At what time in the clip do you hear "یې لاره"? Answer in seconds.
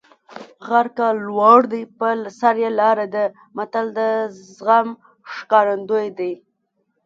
2.63-3.05